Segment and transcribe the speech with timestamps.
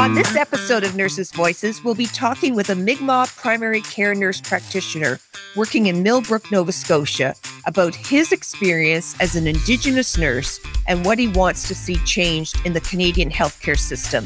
[0.00, 4.40] On this episode of Nurses Voices, we'll be talking with a Mi'kmaq primary care nurse
[4.40, 5.20] practitioner
[5.54, 7.34] working in Millbrook, Nova Scotia,
[7.66, 10.58] about his experience as an Indigenous nurse
[10.88, 14.24] and what he wants to see changed in the Canadian healthcare system.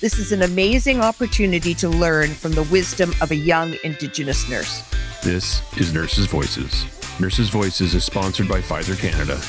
[0.00, 4.84] This is an amazing opportunity to learn from the wisdom of a young Indigenous nurse.
[5.24, 6.84] This is Nurses Voices.
[7.18, 9.40] Nurses Voices is sponsored by Pfizer Canada.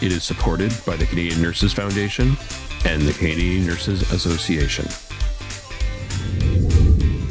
[0.00, 2.36] It is supported by the Canadian Nurses Foundation
[2.84, 4.86] and the Canadian Nurses Association.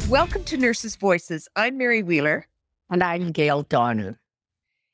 [0.08, 1.48] Welcome to Nurses Voices.
[1.56, 2.46] I'm Mary Wheeler.
[2.88, 4.20] And I'm Gail Donner.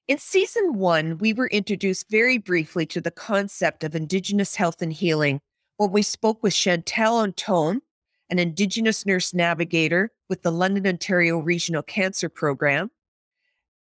[0.08, 4.90] In season one, we were introduced very briefly to the concept of Indigenous health and
[4.90, 5.42] healing
[5.76, 7.82] when we spoke with Chantal Antone,
[8.30, 12.90] an Indigenous nurse navigator with the London, Ontario Regional Cancer Program,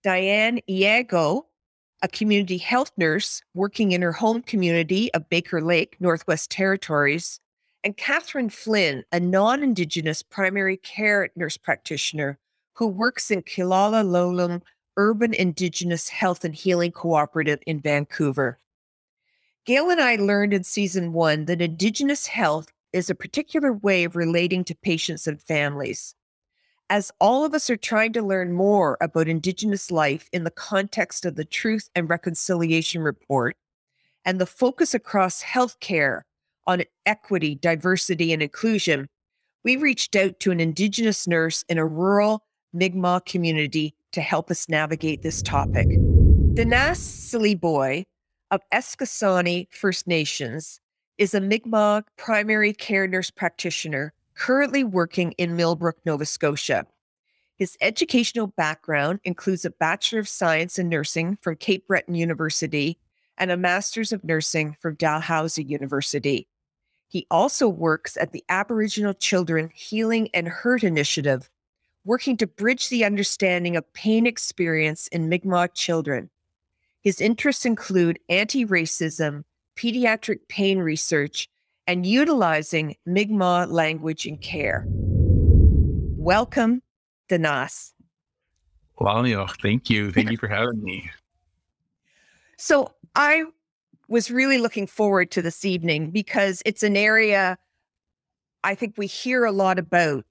[0.05, 1.47] Diane Iago,
[2.03, 7.41] a community health nurse working in her home community of Baker Lake, Northwest Territories,
[7.87, 12.37] and Catherine Flynn, a non Indigenous primary care nurse practitioner
[12.73, 14.61] who works in Killala
[14.97, 18.59] Urban Indigenous Health and Healing Cooperative in Vancouver.
[19.65, 24.17] Gail and I learned in season one that Indigenous health is a particular way of
[24.17, 26.17] relating to patients and families
[26.91, 31.25] as all of us are trying to learn more about Indigenous life in the context
[31.25, 33.57] of the Truth and Reconciliation Report
[34.25, 36.23] and the focus across healthcare
[36.67, 39.09] on equity, diversity, and inclusion,
[39.65, 44.69] we reached out to an Indigenous nurse in a rural Mi'kmaq community to help us
[44.69, 45.89] navigate this topic.
[45.89, 48.05] Danas Saliboy
[48.51, 50.81] of Eskasoni First Nations
[51.19, 56.87] is a Mi'kmaq primary care nurse practitioner currently working in Millbrook, Nova Scotia.
[57.57, 62.99] His educational background includes a Bachelor of Science in Nursing from Cape Breton University
[63.39, 66.47] and a Master's of Nursing from Dalhousie University.
[67.09, 71.49] He also works at the Aboriginal Children Healing and Hurt Initiative,
[72.05, 76.31] working to bridge the understanding of pain experience in Mi'kmaq children.
[77.01, 79.45] His interests include anti racism,
[79.77, 81.49] pediatric pain research,
[81.87, 84.85] and utilizing Mi'kmaq language in care.
[84.89, 86.83] Welcome,
[87.29, 87.93] Danas.
[89.01, 90.11] Lalio, thank you.
[90.11, 91.09] Thank you for having me.
[92.59, 93.45] So I
[94.09, 97.59] was really looking forward to this evening because it's an area
[98.65, 100.25] I think we hear a lot about,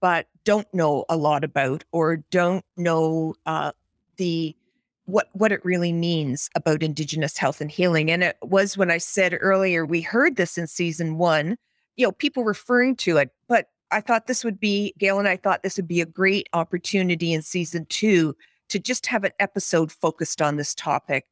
[0.00, 3.72] but don't know a lot about, or don't know uh,
[4.16, 4.56] the
[5.04, 8.10] what what it really means about indigenous health and healing.
[8.10, 11.58] And it was when i said earlier we heard this in season 1
[11.96, 15.36] you know people referring to it but i thought this would be gail and i
[15.36, 18.34] thought this would be a great opportunity in season 2
[18.72, 21.26] to just have an episode focused on this topic.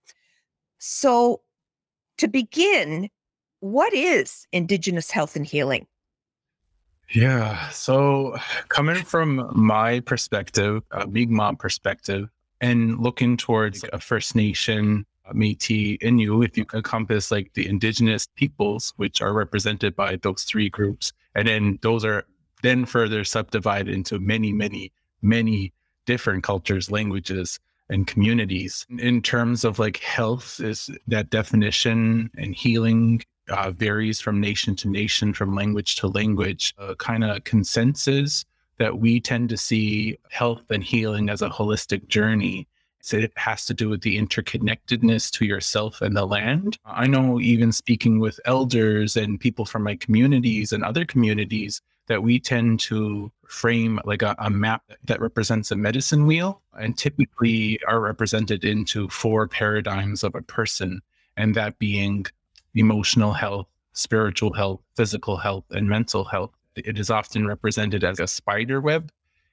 [0.78, 1.40] So
[2.20, 3.08] to begin
[3.60, 5.86] what is indigenous health and healing?
[7.12, 8.36] Yeah so
[8.68, 12.28] coming from my perspective a mi'kmaq perspective
[12.60, 18.26] and looking towards a First Nation, uh, Métis, Innu, if you encompass like the indigenous
[18.36, 22.26] peoples, which are represented by those three groups, and then those are
[22.62, 24.92] then further subdivided into many, many,
[25.22, 25.72] many
[26.04, 27.58] different cultures, languages,
[27.90, 28.86] and communities.
[28.98, 34.88] In terms of like health, is that definition and healing uh, varies from nation to
[34.88, 36.74] nation, from language to language.
[36.78, 38.44] Uh, kind of consensus
[38.78, 42.66] that we tend to see health and healing as a holistic journey.
[43.02, 46.78] So it has to do with the interconnectedness to yourself and the land.
[46.84, 52.24] I know, even speaking with elders and people from my communities and other communities, that
[52.24, 57.78] we tend to frame like a, a map that represents a medicine wheel and typically
[57.86, 61.00] are represented into four paradigms of a person,
[61.36, 62.26] and that being
[62.74, 68.26] emotional health, spiritual health, physical health, and mental health it is often represented as a
[68.26, 69.12] spider web.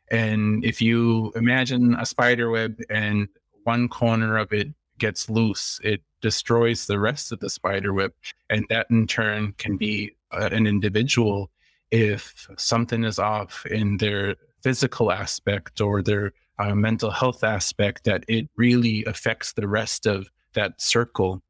[0.09, 3.27] And if you imagine a spider web and
[3.65, 8.13] one corner of it gets loose, it destroys the rest of the spider web.
[8.49, 11.51] And that in turn can be uh, an individual
[11.91, 18.23] if something is off in their physical aspect or their uh, mental health aspect, that
[18.27, 21.41] it really affects the rest of that circle.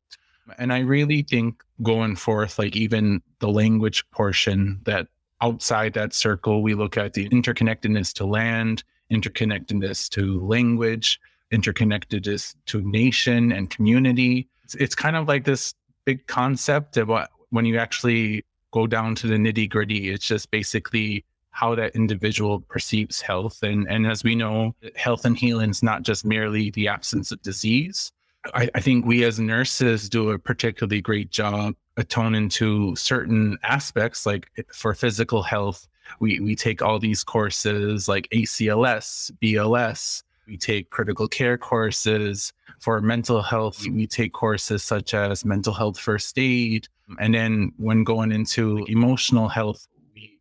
[0.57, 5.07] And I really think going forth, like even the language portion, that
[5.41, 11.19] outside that circle, we look at the interconnectedness to land, interconnectedness to language,
[11.51, 14.47] interconnectedness to nation and community.
[14.63, 15.73] It's, it's kind of like this
[16.05, 20.51] big concept of what, when you actually go down to the nitty gritty, it's just
[20.51, 23.63] basically how that individual perceives health.
[23.63, 27.41] And, and as we know, health and healing is not just merely the absence of
[27.41, 28.11] disease.
[28.53, 34.25] I, I think we as nurses do a particularly great job attoning to certain aspects,
[34.25, 35.87] like for physical health,
[36.19, 40.23] We we take all these courses like ACLS, BLS.
[40.47, 43.85] We take critical care courses for mental health.
[43.85, 46.87] We take courses such as mental health first aid.
[47.19, 49.85] And then when going into emotional health,
[50.15, 50.39] we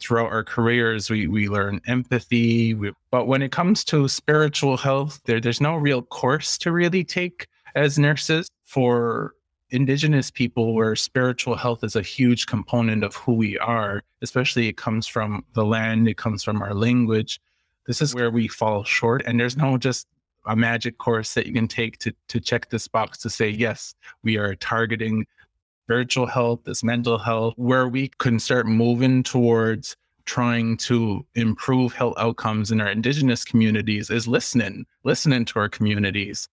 [0.00, 2.74] throughout our careers we we learn empathy.
[2.74, 7.04] We, but when it comes to spiritual health, there there's no real course to really
[7.04, 9.34] take as nurses for
[9.70, 14.78] indigenous people where spiritual health is a huge component of who we are especially it
[14.78, 17.38] comes from the land it comes from our language
[17.88, 20.06] this is where we fall short and there's no just
[20.46, 23.94] a magic course that you can take to to check this box to say yes
[24.22, 25.26] we are targeting
[25.84, 29.96] spiritual health this mental health where we can start moving towards
[30.26, 36.48] trying to improve health outcomes in our indigenous communities is listening listening to our communities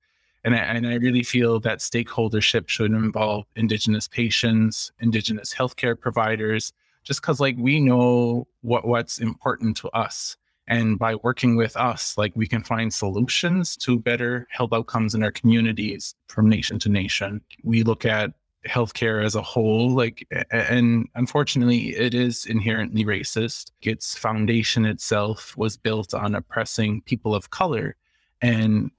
[0.45, 6.71] and I, and I really feel that stakeholdership should involve Indigenous patients, Indigenous healthcare providers,
[7.03, 10.37] just because like we know what what's important to us.
[10.67, 15.23] And by working with us, like we can find solutions to better health outcomes in
[15.23, 17.41] our communities from nation to nation.
[17.63, 18.33] We look at
[18.67, 23.71] healthcare as a whole, like, and unfortunately, it is inherently racist.
[23.83, 27.95] Its foundation itself was built on oppressing people of color.
[28.41, 28.89] And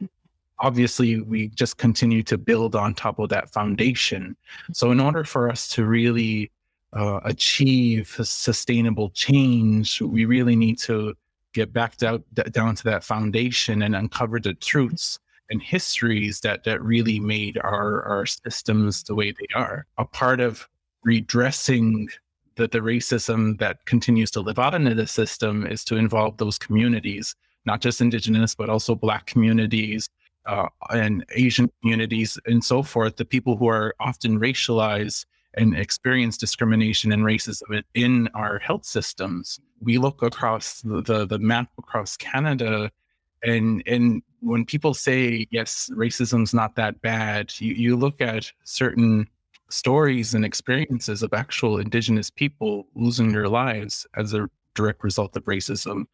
[0.58, 4.36] obviously we just continue to build on top of that foundation.
[4.72, 6.50] So, in order for us to really
[6.92, 11.14] uh, achieve sustainable change, we really need to
[11.56, 15.18] get back down, down to that foundation and uncover the truths
[15.50, 19.86] and histories that that really made our our systems the way they are.
[19.98, 20.68] A part of
[21.04, 22.08] redressing
[22.56, 26.58] the, the racism that continues to live out into the system is to involve those
[26.58, 30.08] communities, not just indigenous, but also black communities,
[30.46, 36.36] uh, and Asian communities and so forth, the people who are often racialized and experience
[36.36, 39.58] discrimination and racism in our health systems.
[39.80, 42.90] We look across the, the, the map across Canada
[43.42, 49.26] and and when people say yes racism's not that bad you, you look at certain
[49.68, 55.44] stories and experiences of actual indigenous people losing their lives as a direct result of
[55.44, 56.04] racism.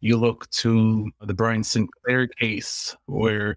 [0.00, 3.56] You look to the brian sinclair case where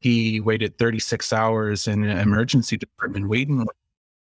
[0.00, 3.66] he waited 36 hours in an emergency department waiting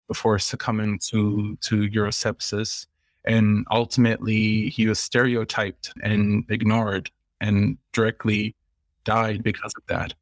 [0.07, 2.87] before succumbing to to urosepsis
[3.25, 7.09] and ultimately he was stereotyped and ignored
[7.41, 8.55] and directly
[9.03, 10.13] died because of that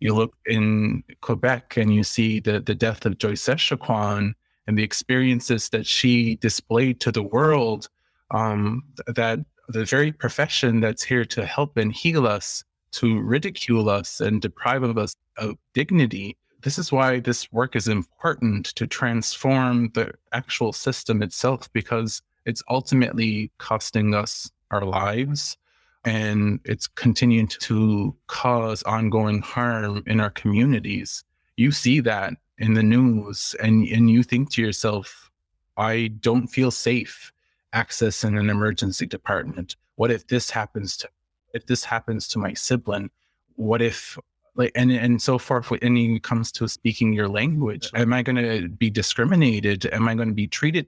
[0.00, 4.32] you look in quebec and you see the, the death of joyce echaquan
[4.66, 7.88] and the experiences that she displayed to the world
[8.30, 14.20] um, that the very profession that's here to help and heal us to ridicule us
[14.20, 16.36] and deprive of us of dignity.
[16.62, 22.62] This is why this work is important to transform the actual system itself because it's
[22.70, 25.58] ultimately costing us our lives
[26.04, 31.24] and it's continuing to cause ongoing harm in our communities.
[31.56, 35.30] You see that in the news and, and you think to yourself,
[35.76, 37.30] I don't feel safe
[37.74, 39.76] accessing an emergency department.
[39.96, 41.08] What if this happens to
[41.54, 43.10] if this happens to my sibling,
[43.56, 44.18] what if
[44.54, 48.36] like and and so forth when it comes to speaking your language am i going
[48.36, 50.86] to be discriminated am i going to be treated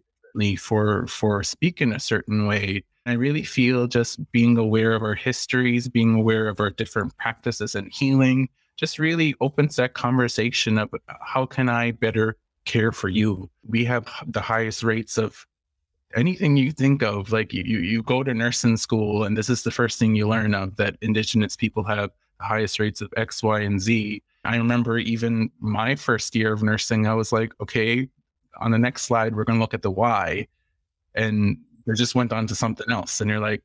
[0.56, 2.84] for for speaking a certain way.
[3.06, 7.74] I really feel just being aware of our histories being aware of our different practices
[7.74, 13.08] and healing just really opens that conversation of uh, how can i better care for
[13.08, 13.50] you?
[13.66, 15.46] We have the highest rates of
[16.14, 19.70] anything you think of like you you go to nursing school and this is the
[19.70, 23.60] first thing you learn of that indigenous people have the highest rates of x y
[23.60, 24.22] and z.
[24.44, 28.08] I remember even my first year of nursing i was like okay
[28.58, 30.46] on the next slide we're going to look at the why.
[31.14, 33.62] and they just went on to something else and you're like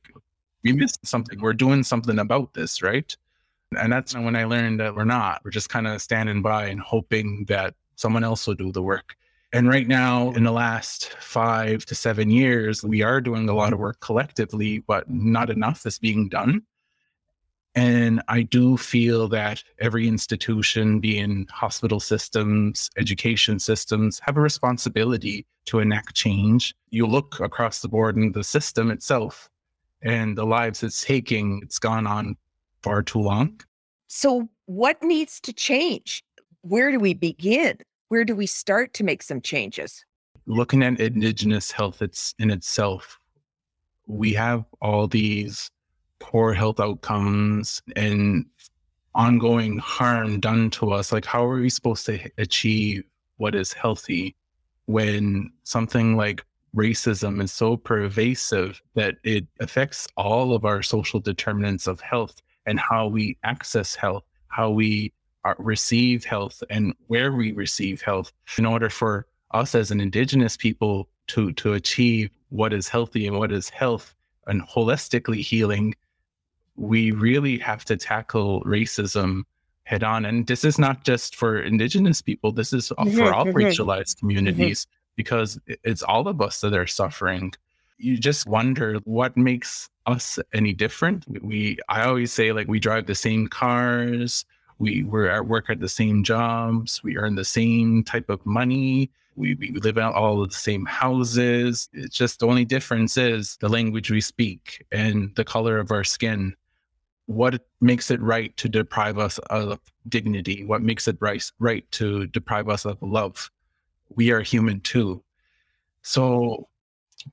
[0.64, 3.16] we missed something we're doing something about this right
[3.78, 6.80] and that's when i learned that we're not we're just kind of standing by and
[6.80, 9.16] hoping that someone else will do the work
[9.52, 13.72] and right now, in the last five to seven years, we are doing a lot
[13.72, 16.62] of work collectively, but not enough is being done.
[17.76, 25.46] And I do feel that every institution, being hospital systems, education systems, have a responsibility
[25.66, 26.74] to enact change.
[26.90, 29.48] You look across the board in the system itself
[30.02, 32.36] and the lives it's taking, it's gone on
[32.82, 33.60] far too long.
[34.08, 36.24] So, what needs to change?
[36.62, 37.78] Where do we begin?
[38.08, 40.04] where do we start to make some changes?
[40.46, 43.18] Looking at Indigenous health it's in itself,
[44.06, 45.70] we have all these
[46.18, 48.46] poor health outcomes and
[49.14, 51.12] ongoing harm done to us.
[51.12, 53.04] Like, how are we supposed to achieve
[53.38, 54.36] what is healthy
[54.86, 56.44] when something like
[56.74, 62.78] racism is so pervasive that it affects all of our social determinants of health and
[62.78, 65.12] how we access health, how we
[65.44, 68.32] are, receive health, and where we receive health.
[68.58, 73.38] In order for us as an Indigenous people to to achieve what is healthy and
[73.38, 74.14] what is health
[74.46, 75.94] and holistically healing,
[76.76, 79.42] we really have to tackle racism
[79.84, 80.24] head on.
[80.24, 83.56] And this is not just for Indigenous people, this is mm-hmm, for all mm-hmm.
[83.56, 85.12] racialized communities mm-hmm.
[85.16, 87.52] because it's all of us that are suffering.
[87.98, 91.24] You just wonder what makes us any different.
[91.42, 94.44] We, I always say, like, we drive the same cars,
[94.78, 99.10] we, we're at work at the same jobs, we earn the same type of money.
[99.36, 101.90] We, we live out all of the same houses.
[101.92, 106.04] It's just the only difference is the language we speak and the color of our
[106.04, 106.56] skin
[107.26, 110.64] what makes it right to deprive us of dignity?
[110.64, 113.50] What makes it right, right to deprive us of love?
[114.10, 115.22] We are human too.
[116.02, 116.68] So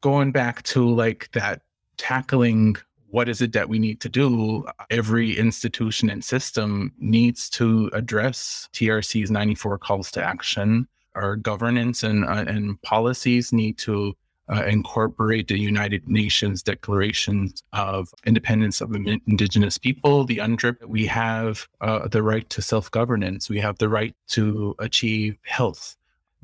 [0.01, 1.61] going back to like that
[1.97, 2.77] tackling
[3.13, 4.65] what is it that we need to do?
[4.89, 10.87] Every institution and system needs to address TRC's 94 calls to action.
[11.13, 14.15] Our governance and, uh, and policies need to
[14.49, 20.85] uh, incorporate the United Nations Declaration of Independence of Indigenous People, the UNDRIP.
[20.85, 23.49] We have uh, the right to self governance.
[23.49, 25.95] We have the right to achieve health.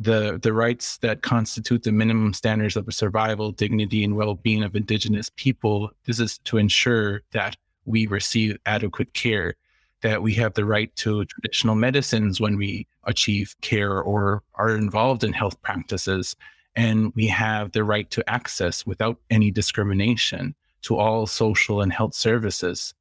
[0.02, 4.76] The, the rights that constitute the minimum standards of survival, dignity, and well being of
[4.76, 5.92] Indigenous people.
[6.06, 9.56] This is to ensure that we receive adequate care,
[10.02, 15.26] that we have the right to traditional medicines when we achieve care or are involved
[15.26, 16.38] in health practices
[16.76, 22.14] and we have the right to access without any discrimination to all social and health
[22.14, 22.94] services.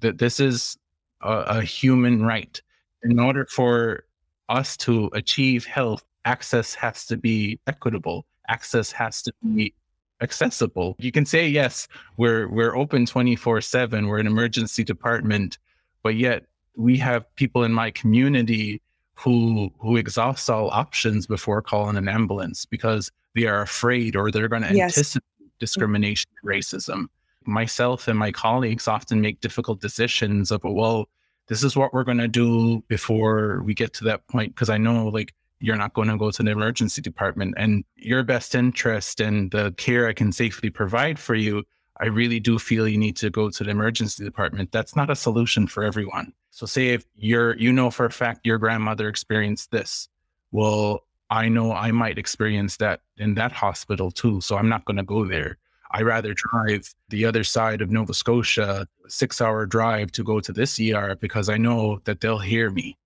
[0.00, 0.76] That this is
[1.22, 2.60] a, a human right.
[3.02, 4.04] In order for
[4.48, 8.26] us to achieve health, access has to be equitable.
[8.48, 9.74] Access has to be
[10.20, 10.96] accessible.
[10.98, 15.58] You can say yes, we're we're open 24/7, we're an emergency department,
[16.02, 16.46] but yet
[16.76, 18.80] we have people in my community
[19.16, 24.48] who who exhaust all options before calling an ambulance because they are afraid or they're
[24.48, 24.96] going to yes.
[24.96, 25.48] anticipate mm-hmm.
[25.58, 27.06] discrimination and racism
[27.46, 31.08] myself and my colleagues often make difficult decisions of well
[31.48, 34.76] this is what we're going to do before we get to that point because i
[34.76, 39.20] know like you're not going to go to the emergency department and your best interest
[39.20, 41.62] and the care i can safely provide for you
[42.00, 44.70] I really do feel you need to go to the emergency department.
[44.72, 46.32] That's not a solution for everyone.
[46.50, 50.08] So say if you're you know for a fact your grandmother experienced this.
[50.52, 54.40] Well, I know I might experience that in that hospital too.
[54.40, 55.58] So I'm not going to go there.
[55.90, 60.52] I rather drive the other side of Nova Scotia, six hour drive to go to
[60.52, 62.96] this ER because I know that they'll hear me.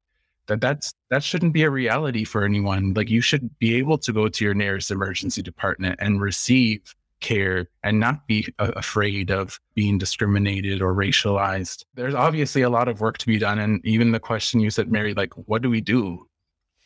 [0.46, 2.92] That that's that shouldn't be a reality for anyone.
[2.94, 7.68] Like you should be able to go to your nearest emergency department and receive care
[7.82, 11.84] and not be afraid of being discriminated or racialized.
[11.94, 13.58] There's obviously a lot of work to be done.
[13.58, 16.26] And even the question you said, Mary, like, what do we do?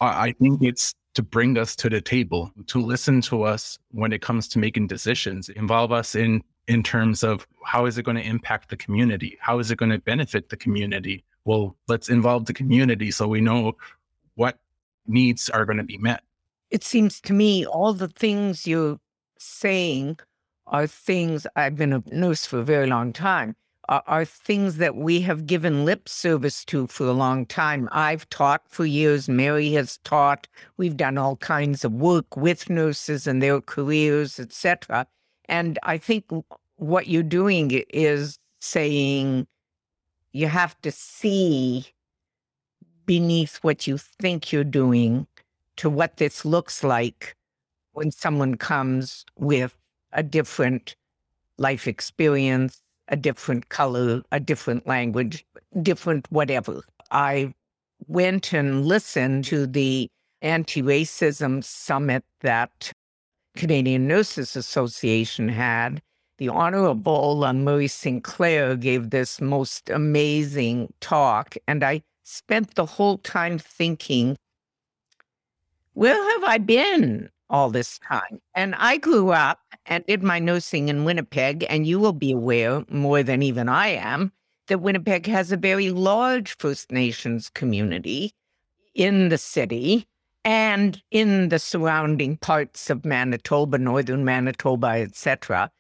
[0.01, 4.21] I think it's to bring us to the table, to listen to us when it
[4.21, 8.27] comes to making decisions, involve us in in terms of how is it going to
[8.27, 9.37] impact the community?
[9.41, 11.25] How is it going to benefit the community?
[11.45, 13.75] Well, let's involve the community so we know
[14.35, 14.59] what
[15.07, 16.23] needs are going to be met.
[16.71, 18.99] It seems to me all the things you
[19.39, 20.19] saying
[20.67, 23.57] are things I've been a nurse for a very long time,
[23.89, 27.89] are, things that we have given lip service to for a long time.
[27.93, 30.49] I've taught for years, Mary has taught,
[30.79, 35.07] we've done all kinds of work with nurses and their careers, etc.
[35.47, 36.25] And I think
[36.77, 39.47] what you're doing is saying
[40.33, 41.87] you have to see
[43.07, 45.27] beneath what you think you're doing
[45.77, 47.37] to what this looks like
[47.95, 49.77] when someone comes with
[50.13, 50.97] a different
[51.59, 55.47] life experience, a different color, a different language,
[55.83, 56.83] different whatever.
[57.11, 57.55] I
[58.07, 60.11] went and listened to the
[60.43, 62.93] anti racism summit that
[63.57, 66.03] Canadian Nurses Association had.
[66.39, 73.57] The Honorable Murray Sinclair gave this most amazing talk, and I spent the whole time
[73.59, 74.37] thinking,
[75.93, 77.31] where have I been?
[77.55, 78.41] All this time.
[78.57, 82.83] And I grew up and did my nursing in Winnipeg, and you will be aware
[82.91, 84.33] more than even I am
[84.67, 88.33] that Winnipeg has a very large First Nations community
[88.93, 90.09] in the city
[90.45, 95.71] and in the surrounding parts of Manitoba, northern Manitoba, etc.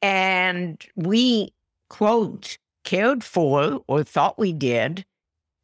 [0.00, 1.52] And we,
[1.90, 5.04] quote, cared for or thought we did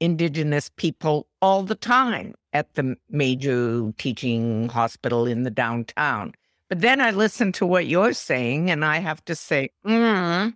[0.01, 6.33] Indigenous people all the time at the major teaching hospital in the downtown.
[6.69, 10.55] But then I listen to what you're saying, and I have to say, mm,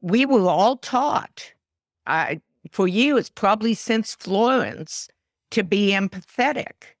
[0.00, 1.52] we were all taught,
[2.06, 2.40] I,
[2.70, 5.08] for years, probably since Florence,
[5.50, 6.96] to be empathetic.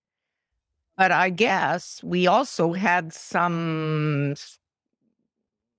[0.96, 4.34] But I guess we also had some,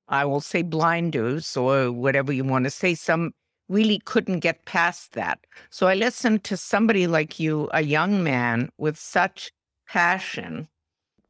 [0.08, 3.34] I will say blinders or whatever you want to say, some
[3.72, 5.40] really couldn't get past that.
[5.70, 9.52] So I listened to somebody like you, a young man with such
[9.88, 10.68] passion.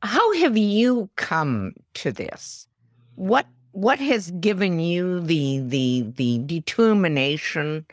[0.02, 2.68] How have you come to this?
[3.16, 7.86] What what has given you the the the determination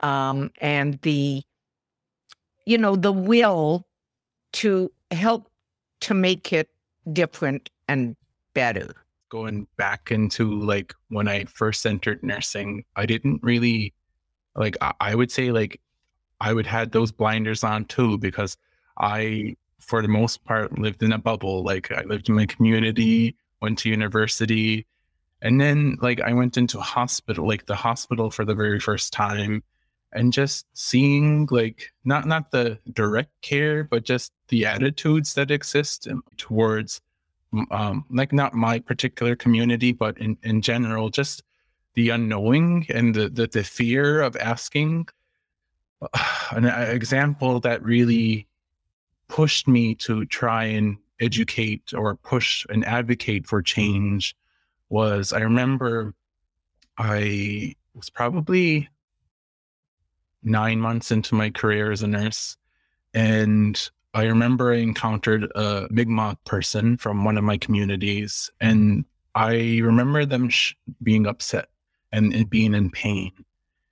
[0.00, 1.42] um, and the
[2.66, 3.86] you know the will
[4.52, 5.48] to help
[6.00, 6.68] to make it
[7.12, 8.16] different and
[8.54, 9.01] better
[9.32, 13.94] going back into like when i first entered nursing i didn't really
[14.54, 15.80] like i, would say like
[16.38, 18.58] i would had those blinders on too because
[18.98, 21.64] i for the most part lived in a bubble.
[21.64, 24.86] Like i lived in my community went to university
[25.42, 29.64] and then like I went into hospital, like the hospital for the very first time
[30.12, 36.06] and just seeing like not not the direct care but just the attitudes that exist
[36.36, 37.00] towards
[37.70, 41.42] um like not my particular community but in in general just
[41.94, 45.06] the unknowing and the the, the fear of asking
[46.52, 48.46] an example that really
[49.28, 54.36] pushed me to try and educate or push and advocate for change
[54.88, 56.14] was I remember
[56.98, 58.88] I was probably
[60.42, 62.56] nine months into my career as a nurse.
[63.14, 68.50] And I remember I encountered a Mi'kmaq person from one of my communities.
[68.60, 69.04] And
[69.34, 71.68] I remember them sh- being upset
[72.12, 73.32] and, and being in pain.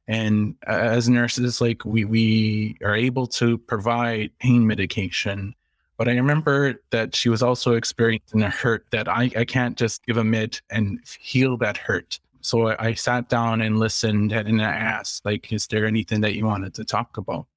[0.08, 5.54] And as nurses, like we, we are able to provide pain medication
[6.00, 10.02] but I remember that she was also experiencing a hurt that I, I can't just
[10.06, 12.18] give a mid and heal that hurt.
[12.40, 16.34] So I, I sat down and listened and I asked, like, is there anything that
[16.34, 17.48] you wanted to talk about?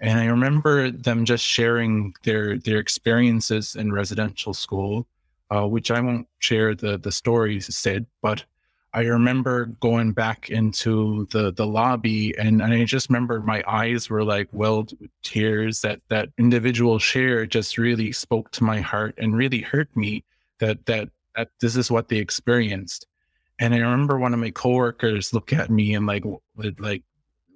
[0.00, 5.06] And I remember them just sharing their their experiences in residential school,
[5.50, 8.44] uh, which I won't share the the stories said, but
[8.94, 14.08] I remember going back into the the lobby and, and I just remember my eyes
[14.08, 19.14] were like welled with tears that that individual share just really spoke to my heart
[19.18, 20.24] and really hurt me
[20.58, 23.06] that that that this is what they experienced.
[23.60, 26.24] And I remember one of my coworkers look at me and like
[26.78, 27.02] like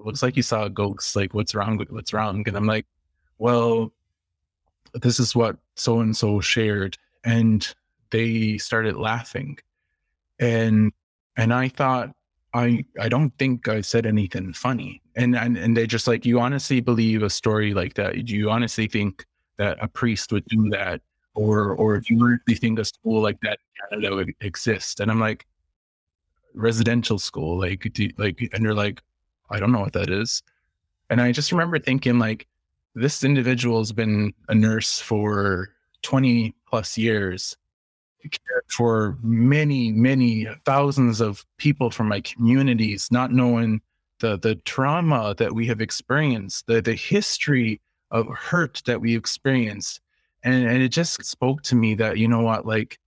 [0.05, 2.45] looks like you saw a ghost, like what's wrong what's wrong?
[2.47, 2.87] And I'm like,
[3.39, 3.93] well,
[4.95, 6.97] this is what so and so shared.
[7.25, 7.67] And
[8.11, 9.59] they started laughing.
[10.39, 10.93] And
[11.37, 12.11] and I thought,
[12.55, 15.03] I I don't think I said anything funny.
[15.17, 18.13] And and and they just like, you honestly believe a story like that?
[18.27, 19.25] Do you honestly think
[19.59, 21.01] that a priest would do that?
[21.35, 23.59] Or or do you really think a school like that
[23.91, 25.01] Canada would exist?
[25.01, 25.47] And I'm like,
[26.55, 29.03] residential school, like do, like and they're like,
[29.53, 30.43] I don't know what that is.
[31.11, 32.47] And I just remember thinking like
[32.95, 35.71] this individual has been a nurse for
[36.03, 37.57] 20 plus years
[38.31, 43.81] cared for many, many thousands of people from my communities, not knowing
[44.21, 50.01] the the trauma that we have experienced, the the history of hurt that we experienced.
[50.45, 52.99] And and it just spoke to me that, you know what, like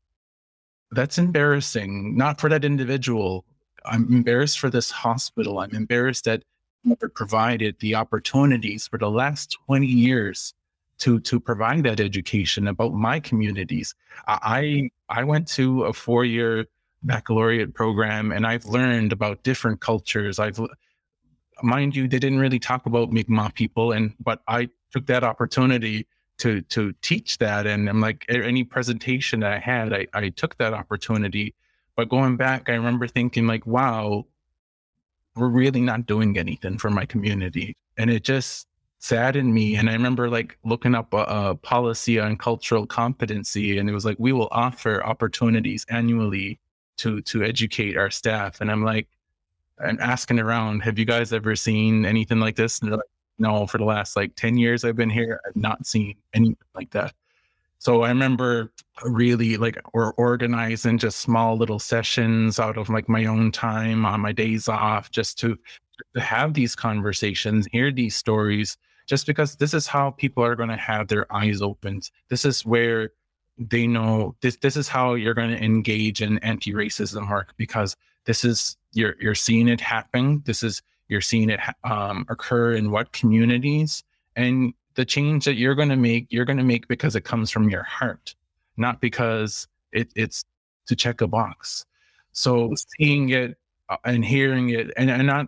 [0.92, 3.46] that's embarrassing, not for that individual.
[3.88, 5.60] I'm embarrassed for this hospital.
[5.60, 6.44] I'm embarrassed that
[6.84, 10.54] never provided the opportunities for the last 20 years
[10.98, 13.94] to to provide that education about my communities.
[14.28, 16.66] I I went to a four year
[17.04, 20.40] baccalaureate program and I've learned about different cultures.
[20.40, 20.60] I've
[21.64, 26.08] mind you, they didn't really talk about Mi'kmaq people, and but I took that opportunity
[26.40, 27.66] to to teach that.
[27.68, 31.56] And I'm like any presentation that I had, I, I took that opportunity.
[31.96, 34.26] But going back, I remember thinking like, wow,
[35.36, 37.76] we're really not doing anything for my community.
[37.98, 38.68] And it just
[39.00, 39.76] saddened me.
[39.76, 44.06] And I remember like looking up a, a, policy on cultural competency, and it was
[44.06, 46.60] like we will offer opportunities annually
[46.98, 48.62] to to educate our staff.
[48.62, 49.08] And I'm like,
[49.80, 52.80] I'm asking around, have you guys ever seen anything like this?
[52.80, 53.06] And they're like,
[53.38, 56.92] no, for the last like 10 years I've been here, I've not seen anything like
[56.92, 57.14] that.
[57.80, 58.72] So I remember
[59.04, 64.22] really like or organizing just small little sessions out of like my own time on
[64.22, 65.58] my days off just to
[66.14, 70.70] to have these conversations, hear these stories, just because this is how people are going
[70.70, 72.10] to have their eyes opened.
[72.30, 73.12] This is where
[73.58, 78.44] they know this this is how you're going to engage in anti-racism work because this
[78.44, 83.14] is you're you're seeing it happen this is you're seeing it um, occur in what
[83.14, 84.04] communities
[84.36, 87.52] and the change that you're going to make you're going to make because it comes
[87.52, 88.36] from your heart
[88.78, 90.44] not because it, it's
[90.88, 91.86] to check a box.
[92.32, 93.58] So seeing it
[93.90, 95.48] uh, and hearing it, and, and not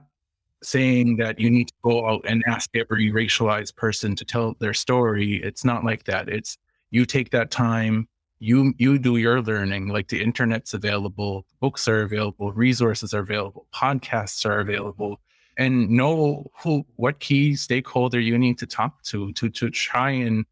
[0.64, 4.74] saying that you need to go out and ask every racialized person to tell their
[4.74, 5.42] story.
[5.44, 6.30] It's not like that.
[6.30, 6.58] It's
[6.90, 8.08] you take that time,
[8.40, 9.90] you you do your learning.
[9.90, 15.20] Like the internet's available, books are available, resources are available, podcasts are available,
[15.58, 20.46] and know who what key stakeholder you need to talk to to to try and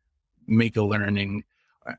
[0.48, 1.44] make a learning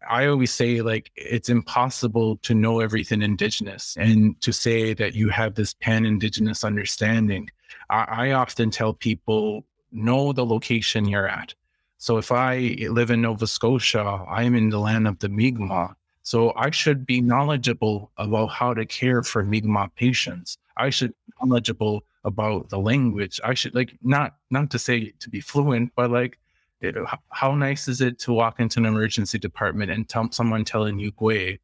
[0.09, 5.29] I always say like it's impossible to know everything indigenous and to say that you
[5.29, 7.49] have this pan indigenous understanding.
[7.89, 11.55] I, I, often tell people know the location you're at.
[11.99, 15.95] So if I live in Nova Scotia, I'm in the land of the Mi'kmaq.
[16.25, 20.59] So I should be knowledgeable about how to care for Mi'kmaq patients.
[20.77, 23.41] I should be knowledgeable about the language.
[23.43, 26.39] I should like not not to say to be fluent, but like
[26.81, 26.95] it,
[27.31, 31.13] how nice is it to walk into an emergency department and tell someone telling you
[31.13, 31.59] Kwe?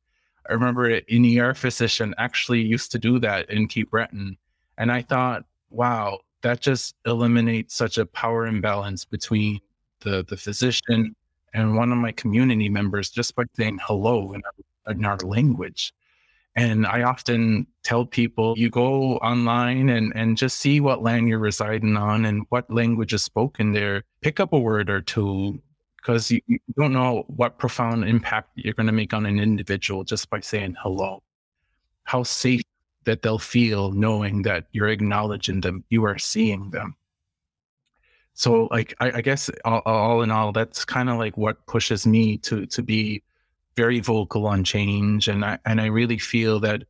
[0.48, 4.38] I remember an ER physician actually used to do that in Cape Breton.
[4.79, 9.61] And I thought, wow, that just eliminates such a power imbalance between
[10.01, 11.14] the, the physician
[11.55, 15.92] and one of my community members just by saying hello in our, in our language.
[16.55, 21.38] And I often tell people you go online and, and just see what land you're
[21.38, 24.05] residing on and what language is spoken there.
[24.21, 25.61] Pick up a word or two
[25.97, 30.05] because you, you don't know what profound impact you're going to make on an individual
[30.05, 31.23] just by saying hello.
[32.05, 32.62] How safe
[33.05, 36.97] that they'll feel knowing that you're acknowledging them, you are seeing them.
[38.35, 42.07] So, like, I, I guess all, all in all, that's kind of like what pushes
[42.07, 43.23] me to to be
[43.77, 46.85] very vocal on change, and I and I really feel that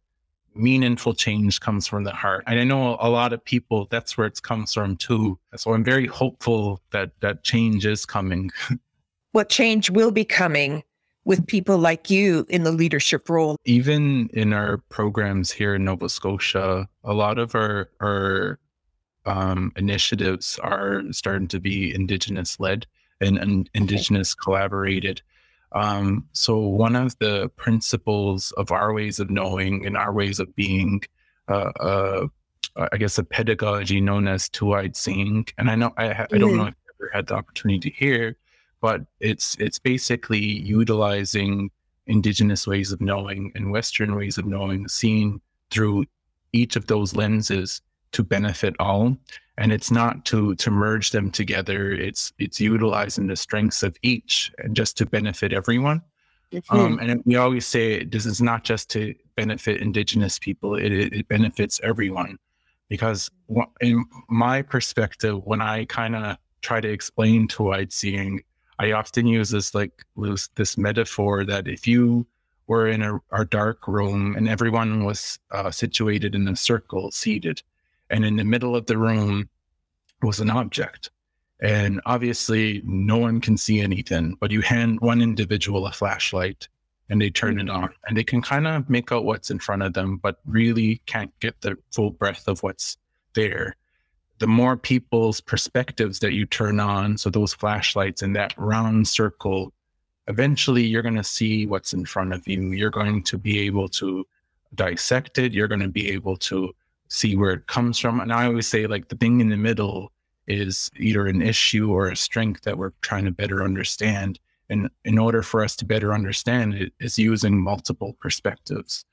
[0.55, 2.45] meaningful change comes from the heart.
[2.47, 5.38] And I know a lot of people that's where it comes from too.
[5.57, 8.51] So I'm very hopeful that that change is coming.
[9.33, 10.83] what change will be coming
[11.25, 13.57] with people like you in the leadership role.
[13.64, 18.59] Even in our programs here in Nova Scotia, a lot of our our
[19.25, 22.87] um, initiatives are starting to be Indigenous led
[23.21, 25.23] and, and Indigenous collaborated.
[25.74, 30.54] Um, so one of the principles of our ways of knowing and our ways of
[30.54, 31.02] being,
[31.48, 32.26] uh, uh,
[32.76, 35.46] I guess, a pedagogy known as two-eyed seeing.
[35.58, 36.68] And I know I, I don't know mm-hmm.
[36.68, 38.37] if you ever had the opportunity to hear,
[38.80, 41.70] but it's it's basically utilizing
[42.06, 46.04] indigenous ways of knowing and Western ways of knowing, seen through
[46.52, 47.80] each of those lenses
[48.12, 49.16] to benefit all
[49.62, 51.92] and it's not to to merge them together.
[51.92, 56.03] It's it's utilizing the strengths of each and just to benefit everyone.
[56.53, 56.77] Mm-hmm.
[56.77, 61.29] um, and we always say this is not just to benefit indigenous people it, it
[61.29, 62.38] benefits everyone.
[62.88, 63.31] Because
[63.81, 68.42] in my perspective when i kind of try to explain two-eyed seeing
[68.79, 70.05] i often use this like
[70.57, 72.27] this metaphor that if you
[72.66, 77.62] were in a, a dark room and everyone was uh, situated in a circle seated
[78.11, 79.48] and in the middle of the room
[80.22, 81.11] was an object.
[81.61, 86.68] And obviously, no one can see anything, but you hand one individual a flashlight
[87.08, 89.82] and they turn it on and they can kind of make out what's in front
[89.82, 92.96] of them, but really can't get the full breadth of what's
[93.35, 93.76] there.
[94.38, 99.72] The more people's perspectives that you turn on, so those flashlights in that round circle,
[100.26, 102.72] eventually you're going to see what's in front of you.
[102.72, 104.26] You're going to be able to
[104.74, 105.52] dissect it.
[105.52, 106.74] You're going to be able to
[107.12, 108.20] see where it comes from.
[108.20, 110.12] And I always say, like, the thing in the middle
[110.46, 114.38] is either an issue or a strength that we're trying to better understand.
[114.70, 119.05] And in order for us to better understand it, is using multiple perspectives.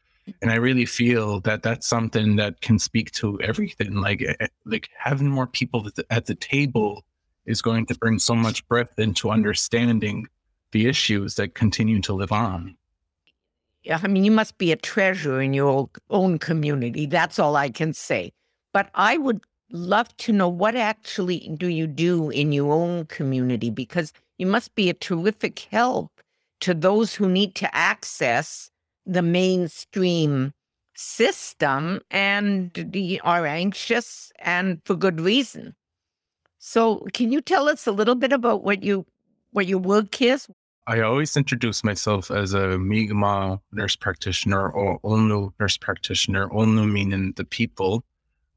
[0.41, 3.95] And I really feel that that's something that can speak to everything.
[3.95, 7.03] Like, eh, eh, like having more people at the, at the table
[7.45, 10.27] is going to bring so much breadth into understanding
[10.71, 12.75] the issues that continue to live on.
[13.89, 17.05] I mean, you must be a treasure in your own community.
[17.05, 18.31] That's all I can say.
[18.73, 23.69] But I would love to know what actually do you do in your own community
[23.69, 26.11] because you must be a terrific help
[26.61, 28.69] to those who need to access
[29.05, 30.53] the mainstream
[30.95, 35.75] system and are anxious and for good reason.
[36.57, 39.05] So, can you tell us a little bit about what you
[39.51, 40.47] what your work is?
[40.89, 47.31] I always introduce myself as a Mi'kmaq nurse practitioner or L'nu nurse practitioner, L'nu meaning
[47.35, 48.03] the people,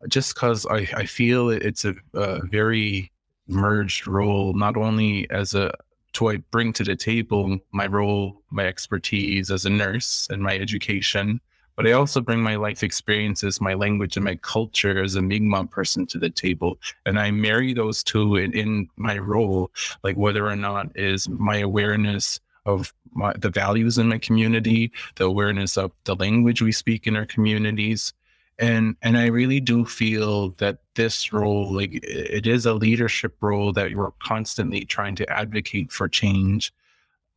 [0.08, 3.12] just because I, I feel it's a, a, very
[3.48, 5.74] merged role, not only as a
[6.14, 10.56] to I bring to the table my role, my expertise as a nurse and my
[10.56, 11.38] education,
[11.76, 15.70] but I also bring my life experiences, my language, and my culture as a Mi'kmaq
[15.70, 16.78] person to the table.
[17.06, 19.70] And I marry those two in, in my role,
[20.02, 25.24] like whether or not is my awareness of my, the values in my community, the
[25.24, 28.12] awareness of the language we speak in our communities.
[28.58, 33.72] And and I really do feel that this role, like it is a leadership role
[33.72, 36.72] that we're constantly trying to advocate for change,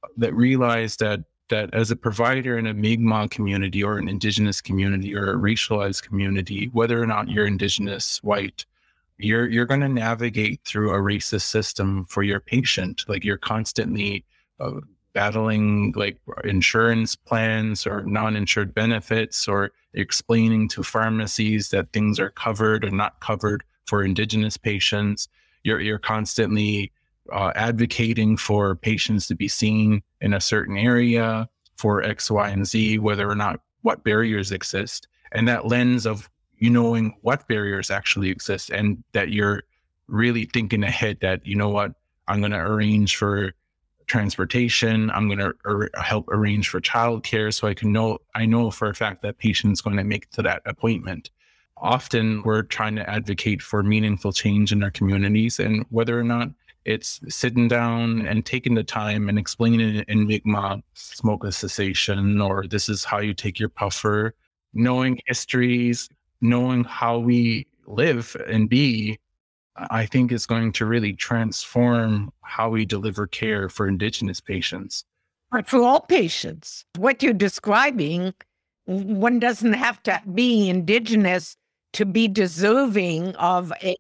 [0.04, 4.62] uh, that realize that that as a provider in a Mi'kmaq community or an indigenous
[4.62, 8.66] community or a racialized community, whether or not you're indigenous, white,
[9.18, 13.06] you're you're going to navigate through a racist system for your patient.
[13.08, 14.26] Like you're constantly
[14.60, 14.82] uh,
[15.14, 22.84] battling like insurance plans or non-insured benefits, or explaining to pharmacies that things are covered
[22.84, 25.30] or not covered for indigenous patients.
[25.64, 26.92] You're you're constantly
[27.32, 32.66] uh, advocating for patients to be seen in a certain area for X, Y, and
[32.66, 35.08] Z, whether or not what barriers exist.
[35.32, 39.64] And that lens of you knowing what barriers actually exist and that you're
[40.08, 41.94] really thinking ahead that, you know what,
[42.28, 43.54] I'm going to arrange for
[44.08, 45.10] transportation.
[45.12, 48.90] I'm going to ar- help arrange for childcare so I can know, I know for
[48.90, 51.32] a fact that patient's going to make to that appointment.
[51.78, 56.50] Often we're trying to advocate for meaningful change in our communities and whether or not
[56.86, 62.66] it's sitting down and taking the time and explaining it in Mi'kmaq smoke cessation, or
[62.68, 64.36] this is how you take your puffer,
[64.74, 66.08] knowing histories,
[66.42, 69.20] knowing how we live and be,
[69.90, 75.06] I think is going to really transform how we deliver care for Indigenous patients.
[75.52, 78.34] But for all patients, what you're describing,
[78.86, 81.58] one doesn't have to be Indigenous
[81.94, 83.96] to be deserving of a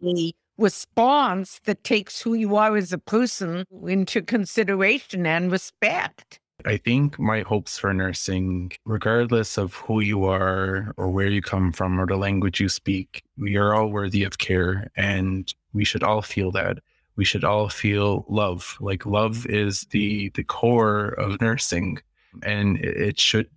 [0.58, 6.40] response that takes who you are as a person into consideration and respect.
[6.66, 11.72] I think my hopes for nursing, regardless of who you are or where you come
[11.72, 16.02] from or the language you speak, we are all worthy of care and we should
[16.02, 16.80] all feel that.
[17.18, 18.78] We should all feel love.
[18.80, 22.00] Like love is the the core of nursing
[22.44, 23.50] and it should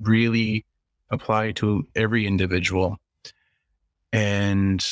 [0.00, 0.64] really
[1.10, 2.98] apply to every individual.
[4.12, 4.84] And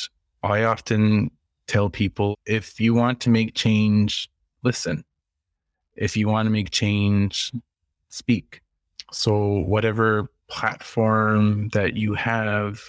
[0.42, 1.30] I often
[1.66, 4.30] tell people if you want to make change,
[4.62, 5.04] listen.
[5.96, 7.52] If you want to make change,
[8.08, 8.62] speak.
[9.12, 12.80] So, whatever platform that you have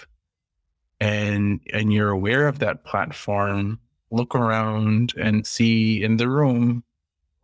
[1.00, 3.78] and and you're aware of that platform,
[4.10, 6.84] look around and see in the room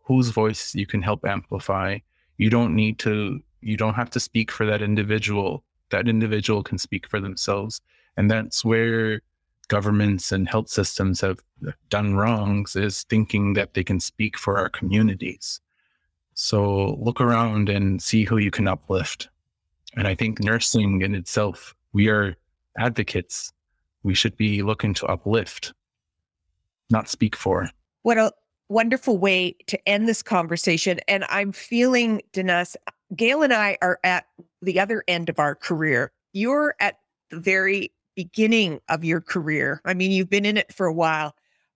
[0.03, 1.97] whose voice you can help amplify.
[2.37, 5.63] You don't need to you don't have to speak for that individual.
[5.89, 7.81] That individual can speak for themselves.
[8.15, 9.21] And that's where
[9.67, 11.39] governments and health systems have
[11.89, 15.61] done wrongs is thinking that they can speak for our communities.
[16.33, 19.29] So look around and see who you can uplift.
[19.95, 22.35] And I think nursing in itself, we are
[22.77, 23.51] advocates.
[24.03, 25.73] We should be looking to uplift,
[26.89, 27.69] not speak for.
[28.03, 28.31] What a
[28.69, 30.99] wonderful way to end this conversation.
[31.07, 32.75] And I'm feeling, Dinesh,
[33.15, 34.27] Gail and I are at
[34.61, 36.11] the other end of our career.
[36.33, 36.99] You're at
[37.31, 39.79] the very beginning of your career.
[39.85, 41.35] I mean, you've been in it for a while,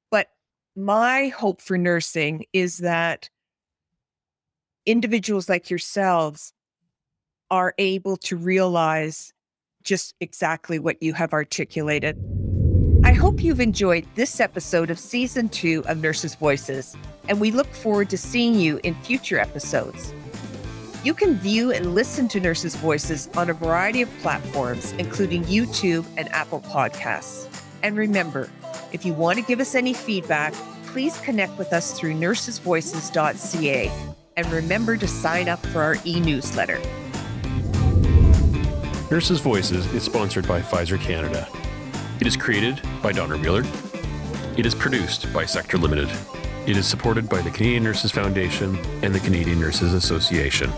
[0.10, 0.27] but
[0.75, 3.30] my hope for nursing is that
[4.88, 6.51] individuals like yourselves
[7.51, 9.32] are able to realize
[9.84, 12.17] just exactly what you have articulated.
[13.04, 16.95] I hope you've enjoyed this episode of season two of Nurses Voices,
[17.30, 20.12] and we look forward to seeing you in future episodes.
[21.04, 26.06] You can view and listen to Nurses' Voices on a variety of platforms, including YouTube
[26.16, 27.48] and Apple Podcasts.
[27.82, 28.52] And remember,
[28.92, 30.54] if you want to give us any feedback,
[30.86, 33.92] please connect with us through nursesvoices.ca.
[34.38, 36.80] And remember to sign up for our e newsletter.
[39.10, 41.48] Nurses Voices is sponsored by Pfizer Canada.
[42.20, 43.64] It is created by Donner Wheeler.
[44.56, 46.10] It is produced by Sector Limited.
[46.67, 50.69] It is supported by the Canadian Nurses Foundation and the Canadian Nurses Association.